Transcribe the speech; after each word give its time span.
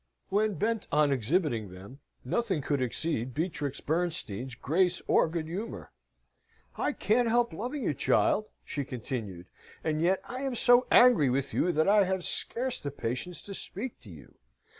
When 0.29 0.55
bent 0.55 0.87
on 0.91 1.11
exhibiting 1.11 1.69
them, 1.69 1.99
nothing 2.25 2.63
could 2.63 2.81
exceed 2.81 3.35
Beatrix 3.35 3.81
Bernstein's 3.81 4.55
grace 4.55 4.99
or 5.05 5.29
good 5.29 5.45
humour. 5.45 5.91
"I 6.75 6.91
can't 6.91 7.27
help 7.27 7.53
loving 7.53 7.83
you, 7.83 7.93
child," 7.93 8.45
she 8.65 8.83
continued, 8.83 9.45
"and 9.83 10.01
yet 10.01 10.19
I 10.27 10.41
am 10.41 10.55
so 10.55 10.87
angry 10.89 11.29
with 11.29 11.53
you 11.53 11.71
that 11.73 11.87
I 11.87 12.05
have 12.05 12.25
scarce 12.25 12.79
the 12.79 12.89
patience 12.89 13.43
to 13.43 13.53
speak 13.53 14.01
to 14.01 14.09
you. 14.09 14.33